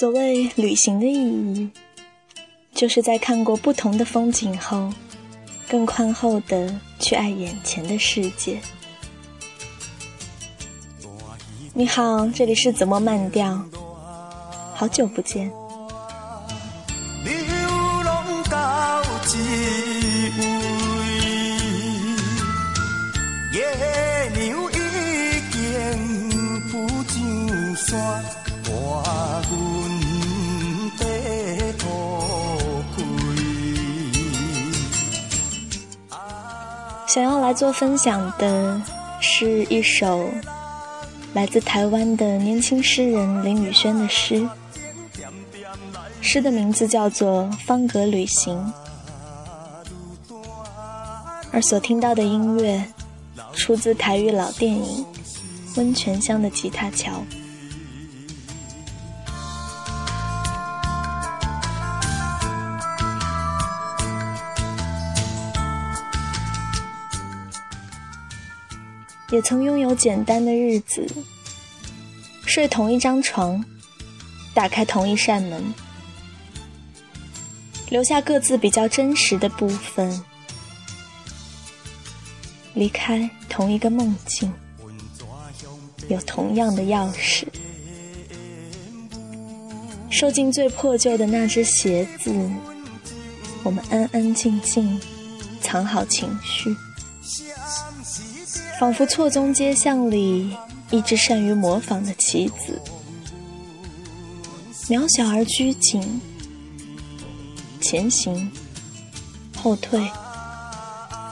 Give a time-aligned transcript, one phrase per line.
[0.00, 1.68] 所谓旅行的意义，
[2.72, 4.90] 就是在看过不同的风景后，
[5.68, 8.58] 更宽厚的去爱眼前的世界。
[11.74, 13.62] 你好，这里是怎么慢调？
[14.74, 15.52] 好久不见。
[37.12, 38.80] 想要来做分享的
[39.20, 40.30] 是一首
[41.32, 44.48] 来自台湾的年轻诗人林宇轩的诗，
[46.20, 48.72] 诗的名字叫做《方格旅行》，
[51.50, 52.80] 而所听到的音乐
[53.54, 55.04] 出自台语老电影
[55.76, 57.10] 《温泉乡的吉他桥》。
[69.30, 71.06] 也曾拥有简单的日子，
[72.46, 73.64] 睡同一张床，
[74.52, 75.72] 打开同一扇门，
[77.88, 80.24] 留下各自比较真实的部分，
[82.74, 84.52] 离开同一个梦境，
[86.08, 87.44] 有同样的钥匙，
[90.10, 92.32] 收进最破旧的那只鞋子，
[93.62, 95.00] 我们安安静静
[95.60, 96.74] 藏好情绪。
[98.80, 100.56] 仿佛错综街巷里
[100.90, 102.80] 一只善于模仿的棋子，
[104.88, 106.02] 渺小而拘谨，
[107.78, 108.50] 前行，
[109.54, 110.00] 后退，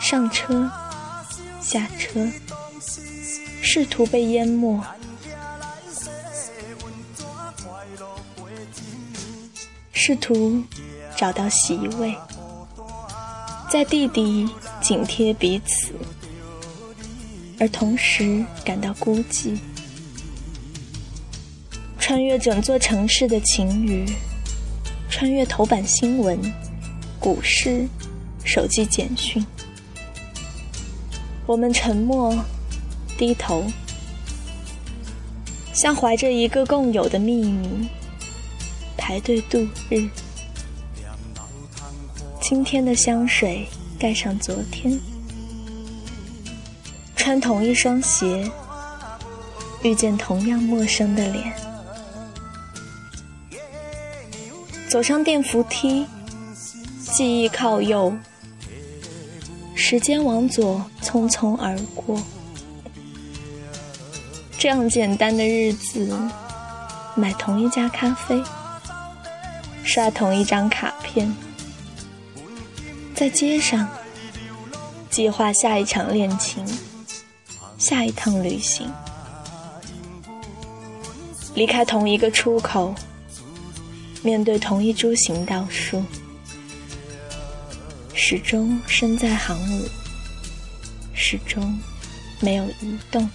[0.00, 0.70] 上车，
[1.60, 2.24] 下车，
[3.60, 4.80] 试图被淹没，
[9.92, 10.62] 试图
[11.16, 12.16] 找到席位，
[13.68, 14.48] 在地底
[14.80, 15.92] 紧贴彼此。
[17.62, 19.56] 而同时感到孤寂，
[21.96, 24.04] 穿越整座城市的晴雨，
[25.08, 26.36] 穿越头版新闻、
[27.20, 27.86] 股市、
[28.44, 29.46] 手机简讯，
[31.46, 32.36] 我们沉默，
[33.16, 33.64] 低头，
[35.72, 37.88] 像怀着一个共有的秘密，
[38.96, 40.08] 排队度日。
[42.40, 43.68] 今天的香水
[44.00, 45.11] 盖上昨天。
[47.22, 48.50] 穿同一双鞋，
[49.84, 51.54] 遇见同样陌生的脸，
[54.88, 56.04] 走上电扶梯，
[57.00, 58.12] 记忆靠右，
[59.76, 62.20] 时间往左匆匆而过。
[64.58, 66.18] 这样简单的日子，
[67.14, 68.42] 买同一家咖啡，
[69.84, 71.32] 刷同一张卡片，
[73.14, 73.88] 在街上
[75.08, 76.66] 计划下一场恋情。
[77.82, 78.88] 下一趟旅行，
[81.52, 82.94] 离开同一个出口，
[84.22, 86.00] 面对同一株行道树，
[88.14, 89.84] 始终身在航母，
[91.12, 91.76] 始终
[92.38, 93.28] 没有移动。